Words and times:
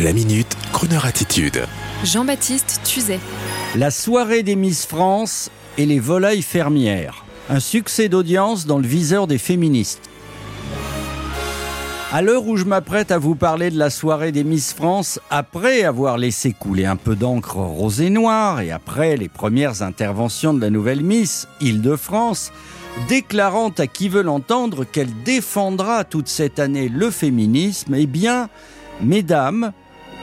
La 0.00 0.12
minute, 0.12 0.56
Kroneur 0.72 1.06
attitude. 1.06 1.64
Jean-Baptiste 2.04 2.82
Tuzet. 2.84 3.18
La 3.74 3.90
soirée 3.90 4.44
des 4.44 4.54
Miss 4.54 4.86
France 4.86 5.50
et 5.76 5.86
les 5.86 5.98
volailles 5.98 6.42
fermières. 6.42 7.24
Un 7.50 7.58
succès 7.58 8.08
d'audience 8.08 8.64
dans 8.64 8.78
le 8.78 8.86
viseur 8.86 9.26
des 9.26 9.38
féministes. 9.38 10.08
À 12.12 12.22
l'heure 12.22 12.46
où 12.46 12.56
je 12.56 12.64
m'apprête 12.64 13.10
à 13.10 13.18
vous 13.18 13.34
parler 13.34 13.70
de 13.72 13.78
la 13.78 13.90
soirée 13.90 14.30
des 14.30 14.44
Miss 14.44 14.72
France, 14.72 15.18
après 15.30 15.82
avoir 15.82 16.16
laissé 16.16 16.52
couler 16.52 16.86
un 16.86 16.96
peu 16.96 17.16
d'encre 17.16 17.56
rose 17.56 18.00
et 18.00 18.10
noire 18.10 18.60
et 18.60 18.70
après 18.70 19.16
les 19.16 19.28
premières 19.28 19.82
interventions 19.82 20.54
de 20.54 20.60
la 20.60 20.70
nouvelle 20.70 21.02
Miss 21.02 21.48
Île-de-France, 21.60 22.52
déclarant 23.08 23.72
à 23.76 23.88
qui 23.88 24.08
veut 24.08 24.22
l'entendre 24.22 24.84
qu'elle 24.84 25.24
défendra 25.24 26.04
toute 26.04 26.28
cette 26.28 26.60
année 26.60 26.88
le 26.88 27.10
féminisme, 27.10 27.96
eh 27.96 28.06
bien, 28.06 28.48
mesdames, 29.00 29.72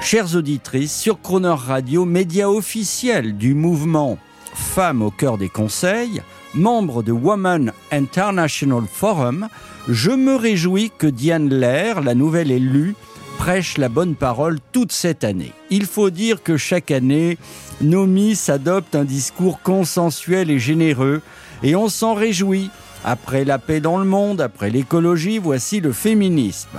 chères 0.00 0.36
auditrices, 0.36 0.94
sur 0.94 1.20
Croner 1.20 1.54
Radio, 1.56 2.04
média 2.04 2.50
officiel 2.50 3.36
du 3.36 3.54
mouvement 3.54 4.18
Femmes 4.54 5.02
au 5.02 5.10
cœur 5.10 5.38
des 5.38 5.48
conseils, 5.48 6.20
membre 6.54 7.02
de 7.02 7.12
Women 7.12 7.72
International 7.92 8.84
Forum, 8.90 9.48
je 9.88 10.10
me 10.10 10.34
réjouis 10.34 10.90
que 10.96 11.06
Diane 11.06 11.48
Lair, 11.48 12.00
la 12.00 12.14
nouvelle 12.14 12.50
élue, 12.50 12.94
prêche 13.38 13.78
la 13.78 13.88
bonne 13.88 14.16
parole 14.16 14.58
toute 14.72 14.92
cette 14.92 15.22
année. 15.22 15.52
Il 15.70 15.86
faut 15.86 16.10
dire 16.10 16.42
que 16.42 16.56
chaque 16.56 16.90
année, 16.90 17.38
nos 17.80 18.06
Miss 18.06 18.48
adoptent 18.48 18.96
un 18.96 19.04
discours 19.04 19.62
consensuel 19.62 20.50
et 20.50 20.58
généreux, 20.58 21.22
et 21.62 21.76
on 21.76 21.88
s'en 21.88 22.14
réjouit. 22.14 22.70
Après 23.04 23.44
la 23.44 23.58
paix 23.58 23.80
dans 23.80 23.98
le 23.98 24.04
monde, 24.04 24.40
après 24.40 24.70
l'écologie, 24.70 25.38
voici 25.38 25.80
le 25.80 25.92
féminisme. 25.92 26.78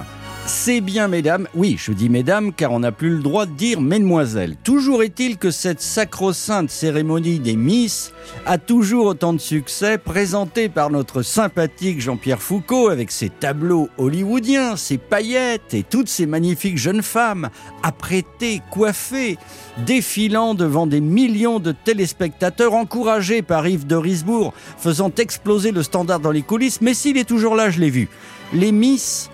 C'est 0.52 0.82
bien, 0.82 1.08
mesdames. 1.08 1.48
Oui, 1.54 1.76
je 1.78 1.92
dis 1.92 2.10
mesdames, 2.10 2.52
car 2.52 2.72
on 2.72 2.80
n'a 2.80 2.92
plus 2.92 3.12
le 3.12 3.22
droit 3.22 3.46
de 3.46 3.52
dire 3.52 3.80
mesdemoiselles. 3.82 4.56
Toujours 4.64 5.04
est-il 5.04 5.38
que 5.38 5.52
cette 5.52 5.80
sacro-sainte 5.80 6.72
cérémonie 6.72 7.38
des 7.38 7.56
Miss 7.56 8.14
a 8.48 8.58
toujours 8.58 9.06
autant 9.06 9.34
de 9.34 9.38
succès, 9.38 10.00
présentée 10.00 10.68
par 10.68 10.90
notre 10.90 11.22
sympathique 11.22 12.02
Jean-Pierre 12.02 12.42
Foucault 12.42 12.90
avec 12.90 13.12
ses 13.12 13.30
tableaux 13.30 13.90
hollywoodiens, 14.00 14.76
ses 14.76 14.98
paillettes 14.98 15.76
et 15.76 15.84
toutes 15.84 16.10
ces 16.10 16.26
magnifiques 16.26 16.80
jeunes 16.80 17.04
femmes, 17.04 17.50
apprêtées, 17.84 18.64
coiffées, 18.72 19.38
défilant 19.86 20.56
devant 20.56 20.88
des 20.88 21.00
millions 21.00 21.60
de 21.60 21.74
téléspectateurs, 21.74 22.74
encouragés 22.74 23.44
par 23.44 23.68
Yves 23.68 23.86
de 23.86 23.96
Risbourg, 23.96 24.54
faisant 24.80 25.12
exploser 25.16 25.72
le 25.72 25.84
standard 25.84 26.20
dans 26.20 26.32
les 26.32 26.42
coulisses. 26.42 26.82
Mais 26.82 26.96
s'il 26.96 27.20
est 27.20 27.30
toujours 27.30 27.56
là, 27.56 27.70
je 27.70 27.80
l'ai 27.80 27.92
vu. 27.92 28.10
Les 28.52 28.72
Miss 28.72 29.30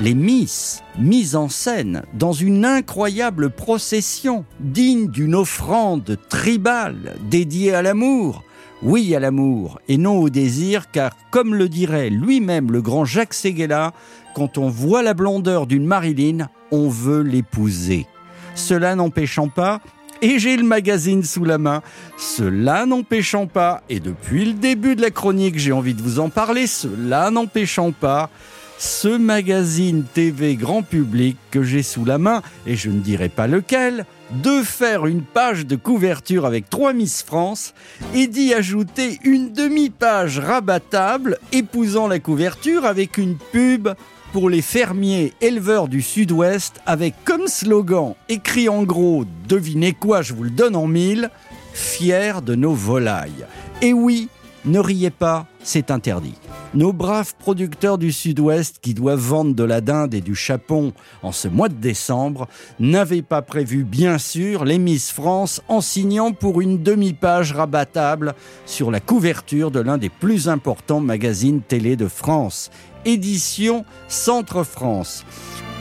les 0.00 0.14
Miss, 0.14 0.82
mises 0.98 1.36
en 1.36 1.48
scène 1.48 2.02
dans 2.14 2.32
une 2.32 2.64
incroyable 2.64 3.50
procession 3.50 4.44
digne 4.60 5.08
d'une 5.08 5.34
offrande 5.34 6.18
tribale 6.28 7.14
dédiée 7.30 7.74
à 7.74 7.82
l'amour. 7.82 8.42
Oui 8.82 9.14
à 9.14 9.20
l'amour 9.20 9.80
et 9.88 9.96
non 9.96 10.18
au 10.18 10.28
désir, 10.28 10.90
car 10.90 11.16
comme 11.30 11.54
le 11.54 11.68
dirait 11.68 12.10
lui-même 12.10 12.70
le 12.70 12.82
grand 12.82 13.04
Jacques 13.04 13.34
Séguéla, 13.34 13.92
quand 14.34 14.58
on 14.58 14.68
voit 14.68 15.02
la 15.02 15.14
blondeur 15.14 15.66
d'une 15.66 15.86
Marilyn, 15.86 16.48
on 16.70 16.88
veut 16.88 17.22
l'épouser. 17.22 18.06
Cela 18.54 18.94
n'empêchant 18.94 19.48
pas 19.48 19.80
et 20.20 20.38
j'ai 20.38 20.56
le 20.56 20.64
magazine 20.64 21.22
sous 21.22 21.44
la 21.44 21.58
main. 21.58 21.82
Cela 22.16 22.86
n'empêchant 22.86 23.46
pas, 23.46 23.82
et 23.88 24.00
depuis 24.00 24.44
le 24.44 24.54
début 24.54 24.96
de 24.96 25.02
la 25.02 25.10
chronique 25.10 25.58
j'ai 25.58 25.72
envie 25.72 25.94
de 25.94 26.02
vous 26.02 26.18
en 26.18 26.28
parler, 26.30 26.66
cela 26.66 27.30
n'empêchant 27.30 27.92
pas 27.92 28.30
ce 28.78 29.08
magazine 29.08 30.04
TV 30.12 30.56
grand 30.56 30.82
public 30.82 31.36
que 31.50 31.62
j'ai 31.62 31.82
sous 31.82 32.04
la 32.04 32.18
main, 32.18 32.42
et 32.66 32.76
je 32.76 32.90
ne 32.90 33.00
dirai 33.00 33.28
pas 33.28 33.46
lequel, 33.46 34.06
de 34.42 34.62
faire 34.62 35.06
une 35.06 35.22
page 35.22 35.66
de 35.66 35.76
couverture 35.76 36.46
avec 36.46 36.68
trois 36.70 36.92
Miss 36.92 37.22
France 37.22 37.74
et 38.14 38.26
d'y 38.26 38.54
ajouter 38.54 39.18
une 39.22 39.52
demi-page 39.52 40.38
rabattable 40.38 41.38
épousant 41.52 42.08
la 42.08 42.18
couverture 42.18 42.84
avec 42.84 43.18
une 43.18 43.36
pub 43.36 43.88
pour 44.32 44.50
les 44.50 44.62
fermiers 44.62 45.32
éleveurs 45.40 45.86
du 45.86 46.02
sud-ouest 46.02 46.80
avec 46.86 47.14
comme 47.24 47.46
slogan 47.46 48.14
écrit 48.28 48.68
en 48.68 48.82
gros, 48.82 49.24
devinez 49.48 49.92
quoi, 49.92 50.22
je 50.22 50.34
vous 50.34 50.42
le 50.42 50.50
donne 50.50 50.74
en 50.74 50.88
mille, 50.88 51.30
fiers 51.72 52.40
de 52.44 52.54
nos 52.54 52.74
volailles. 52.74 53.46
Et 53.82 53.92
oui, 53.92 54.28
ne 54.64 54.78
riez 54.78 55.10
pas, 55.10 55.46
c'est 55.62 55.90
interdit. 55.90 56.34
Nos 56.74 56.92
braves 56.92 57.34
producteurs 57.38 57.98
du 57.98 58.12
Sud-Ouest 58.12 58.78
qui 58.80 58.94
doivent 58.94 59.20
vendre 59.20 59.54
de 59.54 59.64
la 59.64 59.80
dinde 59.80 60.14
et 60.14 60.20
du 60.20 60.34
chapon 60.34 60.92
en 61.22 61.32
ce 61.32 61.48
mois 61.48 61.68
de 61.68 61.74
décembre 61.74 62.48
n'avaient 62.80 63.22
pas 63.22 63.42
prévu, 63.42 63.84
bien 63.84 64.18
sûr, 64.18 64.64
les 64.64 64.78
France 64.98 65.60
en 65.68 65.80
signant 65.80 66.32
pour 66.32 66.60
une 66.60 66.82
demi-page 66.82 67.52
rabattable 67.52 68.34
sur 68.66 68.90
la 68.90 69.00
couverture 69.00 69.70
de 69.70 69.80
l'un 69.80 69.98
des 69.98 70.08
plus 70.08 70.48
importants 70.48 71.00
magazines 71.00 71.62
télé 71.62 71.96
de 71.96 72.06
France, 72.06 72.70
édition 73.04 73.84
Centre 74.08 74.62
France. 74.62 75.24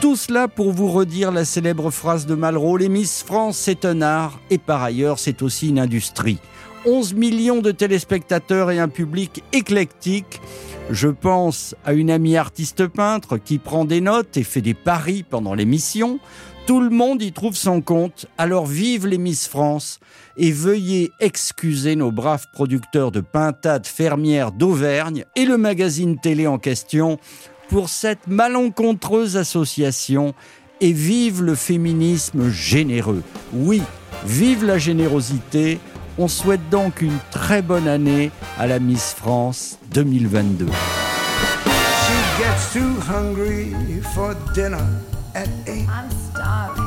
Tout 0.03 0.17
cela 0.17 0.49
pour 0.49 0.73
vous 0.73 0.91
redire 0.91 1.31
la 1.31 1.45
célèbre 1.45 1.89
phrase 1.89 2.25
de 2.25 2.35
Malraux, 2.35 2.75
les 2.75 2.89
Miss 2.89 3.23
France 3.23 3.55
c'est 3.57 3.85
un 3.85 4.01
art 4.01 4.37
et 4.49 4.57
par 4.57 4.83
ailleurs 4.83 5.17
c'est 5.17 5.41
aussi 5.41 5.69
une 5.69 5.79
industrie. 5.79 6.39
11 6.85 7.13
millions 7.13 7.61
de 7.61 7.71
téléspectateurs 7.71 8.69
et 8.69 8.79
un 8.79 8.89
public 8.89 9.45
éclectique 9.53 10.41
je 10.89 11.07
pense 11.07 11.73
à 11.85 11.93
une 11.93 12.11
amie 12.11 12.35
artiste 12.35 12.85
peintre 12.87 13.37
qui 13.37 13.59
prend 13.59 13.85
des 13.85 14.01
notes 14.01 14.35
et 14.35 14.43
fait 14.43 14.59
des 14.59 14.73
paris 14.73 15.23
pendant 15.23 15.53
l'émission. 15.53 16.19
Tout 16.65 16.81
le 16.81 16.89
monde 16.89 17.21
y 17.21 17.31
trouve 17.31 17.55
son 17.55 17.81
compte, 17.81 18.25
alors 18.37 18.65
vive 18.65 19.05
les 19.05 19.17
Miss 19.17 19.47
France 19.47 19.99
et 20.37 20.51
veuillez 20.51 21.11
excuser 21.19 21.95
nos 21.95 22.11
braves 22.11 22.47
producteurs 22.53 23.11
de 23.11 23.19
pintades 23.21 23.85
fermières 23.85 24.51
d'Auvergne 24.51 25.25
et 25.35 25.45
le 25.45 25.57
magazine 25.57 26.19
télé 26.19 26.47
en 26.47 26.57
question 26.57 27.19
pour 27.73 27.89
cette 27.89 28.27
malencontreuse 28.27 29.35
association 29.35 30.35
et 30.79 30.91
vive 30.91 31.41
le 31.41 31.55
féminisme 31.55 32.51
généreux. 32.51 33.23
Oui, 33.51 33.81
vive 34.27 34.63
la 34.63 34.77
générosité, 34.77 35.79
on 36.19 36.27
souhaite 36.27 36.69
donc 36.69 37.01
une 37.01 37.17
très 37.31 37.63
bonne 37.63 37.87
année 37.87 38.29
à 38.59 38.67
la 38.67 38.77
Miss 38.77 39.15
France 39.15 39.79
2022. 39.89 40.67
She 40.67 40.71
gets 42.37 42.73
too 42.73 42.93
hungry 43.11 43.73
for 44.13 44.35
dinner 44.53 44.77
at 45.33 45.47
eight. 45.65 45.87
I'm 45.89 46.11
starving. 46.29 46.83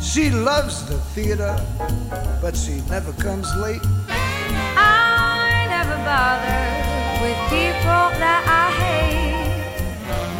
She 0.00 0.30
loves 0.30 0.84
the 0.86 1.00
theater, 1.16 1.52
but 2.40 2.54
she 2.54 2.80
never 2.88 3.10
comes 3.20 3.48
late. 3.56 3.82
I 4.76 5.66
never 5.68 5.96
bother 6.04 6.62
with 7.20 7.36
people 7.50 8.20
that 8.20 8.44
I 8.46 8.70
hate. 8.70 8.81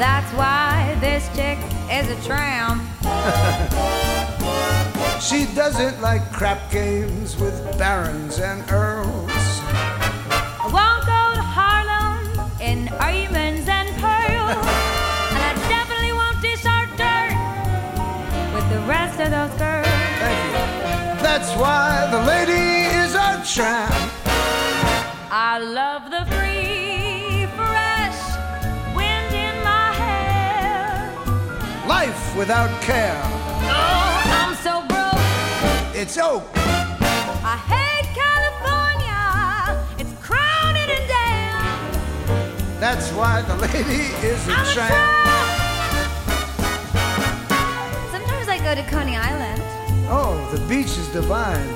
That's 0.02 0.32
why 0.32 0.96
this 0.98 1.28
chick 1.28 1.58
is 1.88 2.10
a 2.10 2.16
tramp. 2.26 2.82
She 5.22 5.46
doesn't 5.54 6.02
like 6.02 6.32
crap 6.32 6.72
games 6.72 7.36
with 7.36 7.78
barons 7.78 8.40
and 8.40 8.68
earls. 8.72 9.30
I 9.30 10.66
won't 10.76 11.06
go 11.06 11.34
to 11.38 11.44
Harlem 11.56 12.50
in 12.60 12.86
diamonds 12.86 13.68
and 13.68 13.88
pearls. 14.02 14.66
and 15.34 15.42
I 15.50 15.52
definitely 15.70 16.12
won't 16.12 16.42
dish 16.42 16.66
our 16.66 16.86
dirt 16.98 17.36
with 18.52 18.68
the 18.74 18.80
rest 18.88 19.20
of 19.20 19.30
those 19.30 19.54
girls. 19.56 19.86
Thank 20.18 20.42
you. 20.50 20.66
That's 21.22 21.54
why 21.54 22.08
the 22.10 22.22
lady 22.26 22.90
is 22.98 23.14
a 23.14 23.40
tramp. 23.54 23.94
I 25.30 25.58
love 25.58 26.10
the 26.10 26.24
Life 32.32 32.38
without 32.38 32.82
care. 32.82 33.20
Oh, 33.24 34.22
I'm 34.40 34.54
so 34.56 34.82
broke. 34.88 35.94
It's 35.94 36.16
oak. 36.18 36.44
I 36.54 37.56
hate 37.72 38.08
California. 38.14 39.84
It's 39.98 40.12
crowded 40.24 40.88
and 40.96 41.08
damn. 41.08 42.80
That's 42.80 43.10
why 43.12 43.42
the 43.42 43.56
lady 43.56 44.04
is 44.24 44.48
a 44.48 44.54
tramp. 44.72 44.94
Sometimes 48.10 48.48
I 48.48 48.58
go 48.62 48.74
to 48.74 48.82
Coney 48.88 49.16
Island. 49.16 49.62
Oh, 50.08 50.48
the 50.52 50.60
beach 50.68 50.96
is 50.98 51.08
divine. 51.08 51.68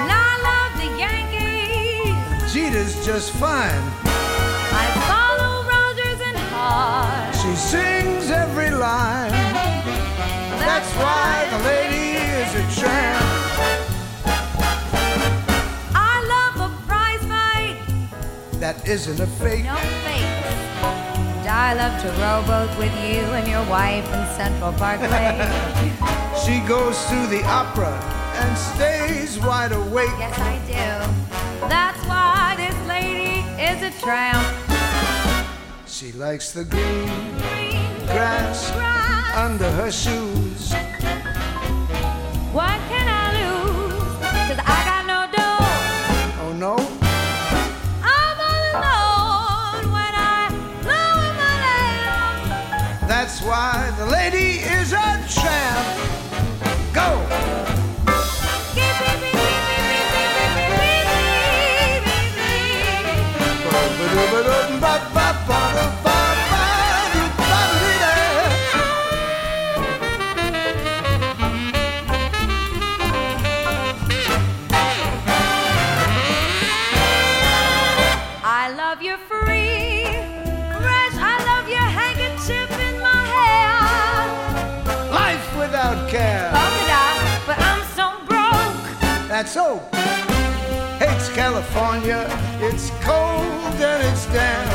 And 0.00 0.10
I 0.12 0.38
love 0.48 0.72
the 0.82 0.90
Yankees. 0.98 2.52
Jeter's 2.52 3.04
just 3.04 3.32
fine. 3.32 3.82
I 4.04 4.86
follow 5.08 5.64
Rogers 5.66 6.20
and 6.28 6.38
Hart. 6.38 7.34
She 7.34 7.56
sings. 7.56 7.97
That's 10.78 10.94
why 10.94 11.48
the 11.50 11.64
lady 11.64 12.06
is 12.38 12.54
a 12.54 12.80
tramp. 12.80 13.24
I 15.92 16.14
love 16.34 16.70
a 16.70 16.86
prize 16.86 17.24
fight. 17.26 18.60
That 18.60 18.86
isn't 18.86 19.18
a 19.18 19.26
fake. 19.26 19.64
No 19.64 19.74
fakes. 19.74 21.48
I 21.50 21.74
love 21.74 22.00
to 22.02 22.08
rowboat 22.22 22.78
with 22.78 22.94
you 23.02 23.22
and 23.34 23.48
your 23.48 23.64
wife 23.68 24.06
in 24.06 24.24
Central 24.36 24.72
Parkway. 24.74 25.34
She 26.46 26.60
goes 26.60 26.96
to 27.06 27.26
the 27.26 27.42
opera 27.46 27.92
and 28.36 28.56
stays 28.56 29.36
wide 29.40 29.72
awake. 29.72 30.14
yes, 30.16 30.38
I 30.38 30.58
do. 30.64 31.68
That's 31.68 32.06
why 32.06 32.54
this 32.56 32.78
lady 32.86 33.40
is 33.60 33.82
a 33.82 33.90
tramp. 34.00 34.46
She 35.88 36.12
likes 36.12 36.52
the 36.52 36.64
green 36.64 37.08
Green 37.38 38.06
grass 38.06 38.70
grass. 38.70 39.17
Under 39.38 39.70
her 39.70 39.90
shoes. 39.92 40.72
What 42.52 42.80
That's 89.48 89.54
so. 89.54 89.80
Hates 90.98 91.30
California. 91.30 92.28
It's 92.60 92.90
cold 93.02 93.80
and 93.80 94.02
it's 94.04 94.26
damp. 94.26 94.70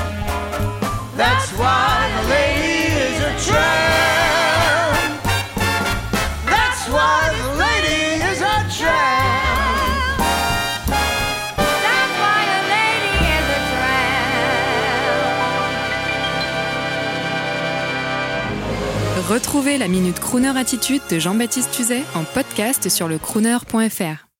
That's 1.15 1.51
why 1.59 2.09
the 2.15 2.23
lady 2.27 2.89
is 2.89 3.19
a 3.21 3.33
tramp. 3.45 5.21
That's 6.49 6.87
why 6.89 7.29
the 7.37 7.49
lady 7.59 8.17
is 8.31 8.41
a 8.41 8.65
tramp. 8.75 10.17
That's 11.85 12.15
why 12.21 12.39
a 12.57 12.61
lady 12.73 13.13
is 13.37 13.47
a 13.57 13.61
tramp. 19.19 19.29
Retrouvez 19.29 19.77
la 19.77 19.87
Minute 19.87 20.19
Crooner 20.19 20.57
Attitude 20.57 21.03
de 21.11 21.19
Jean-Baptiste 21.19 21.69
Tuzet 21.69 22.03
en 22.15 22.23
podcast 22.23 22.89
sur 22.89 23.07
le 23.07 23.19
crooner.fr. 23.19 24.32